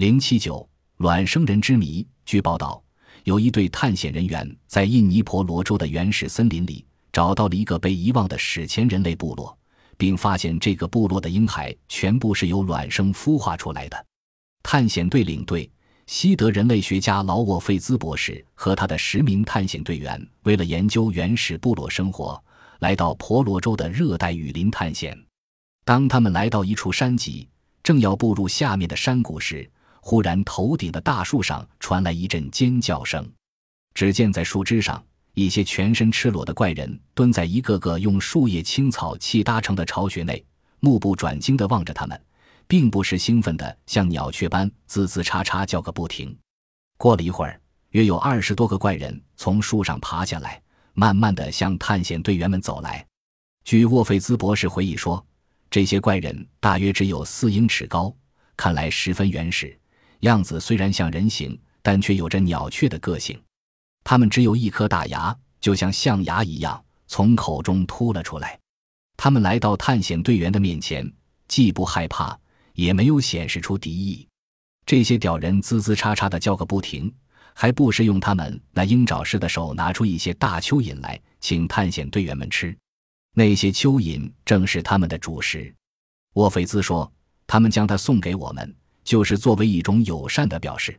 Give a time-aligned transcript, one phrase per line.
[0.00, 2.06] 零七九卵生人之谜。
[2.24, 2.82] 据报道，
[3.24, 9.54] 有一队探险人员在印尼婆罗洲的原始森林里找到了一个被遗忘的史前人类部落，
[9.98, 14.06] 并发现这个部落的婴孩全部是由卵生孵化出来的。
[14.62, 15.70] 探险队领队
[16.06, 22.42] 西德人类学家劳沃费兹博士和他的十名探险队员，为了研究原始部落生活，
[22.78, 25.14] 来到婆罗洲的热带雨林探险。
[25.84, 27.46] 当他们来到一处山脊，
[27.82, 29.70] 正要步入下面的山谷时，
[30.00, 33.30] 忽然头顶的大树上传来一阵尖叫声。
[33.94, 35.02] 只见在树枝上，
[35.34, 40.44] 一些全身赤裸的怪人蹲在一个个用树叶、青草砌搭成的巢穴内，
[40.80, 42.20] 目不转睛地望着他们，
[42.66, 46.36] 并不是兴奋地像鸟雀般滋滋喳喳叫个不停。
[46.96, 50.60] 过了一会儿，约有二十多个怪人从树上爬下来，
[50.94, 53.06] 慢慢地向探险队员们走来。
[53.64, 55.24] 据沃菲兹博士回忆说。
[55.72, 58.12] 这些怪人大约只有四英尺高，
[58.56, 59.78] 看来十分原始，
[60.20, 63.40] 样子虽然像人形，但却有着鸟雀的个性。
[64.04, 68.58] 他们只有一颗大牙，就像象牙一样，从口中凸了出来。
[69.16, 71.10] 他们来到探险队员的面前，
[71.48, 72.38] 既不害怕，
[72.74, 74.26] 也没有显示出敌意。
[74.86, 77.12] 这些屌人滋滋叉叉的叫个不停，
[77.54, 82.76] 还不时用他们那鹰爪似的手拿出一些大蚯蚓来，请探险队员们吃。
[83.34, 85.72] 那些蚯蚓正是他们的主食，
[86.34, 87.12] 沃菲兹说
[87.46, 88.74] ：“他们将它送给我们，
[89.10, 90.96] 就是作为一种友善的表示。”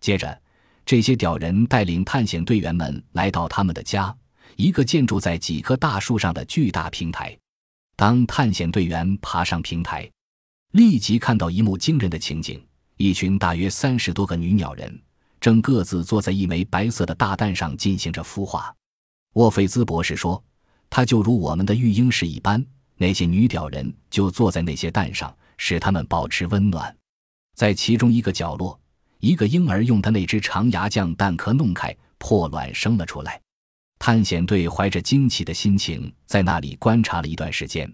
[0.00, 0.40] 接着，
[0.86, 4.16] 这些屌人带领探险队员们来到他们的家，
[4.56, 7.36] 一个建筑在几棵大树上的巨大平台。
[7.94, 10.10] 当探险队员爬上平台，
[10.70, 12.58] 立即看到一幕惊人的情景：
[12.96, 15.02] 一群大约三十多个女鸟人
[15.38, 18.74] 正各自坐在一枚白色的大蛋上进行着孵化。
[19.34, 20.42] 沃菲兹博士说。
[20.94, 22.62] 它就如我们的育婴室一般，
[22.98, 26.94] 那些女屌人就坐在那些蛋上，使它们保持温暖。
[27.54, 28.78] 在其中一个角落，
[29.20, 33.40] 一个婴儿用他那只长牙将蛋壳弄开，破卵生了出来。
[33.98, 37.88] 探险队怀着惊奇的心情在那里观察了一段时间。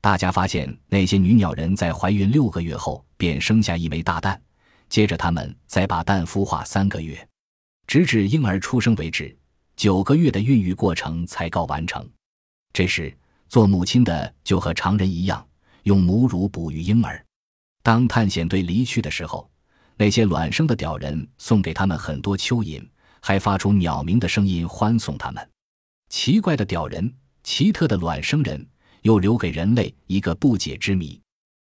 [0.00, 4.40] 大家发现，那些女鸟人在怀孕六个月后便生下一枚大蛋，
[4.88, 7.28] 接着他们再把蛋孵化三个月，
[7.86, 9.36] 直至婴儿出生为止，
[9.76, 12.08] 九个月的孕育过程才告完成。
[12.72, 13.12] 这时，
[13.48, 15.44] 做母亲的就和常人一样，
[15.82, 17.22] 用母乳哺育婴儿。
[17.82, 19.50] 当探险队离去的时候，
[19.96, 22.86] 那些卵生的屌人送给他们很多蚯蚓，
[23.20, 25.50] 还发出鸟鸣的声音欢送他们。
[26.08, 28.66] 奇怪的屌人，奇特的卵生人，
[29.02, 31.20] 又留给人类一个不解之谜。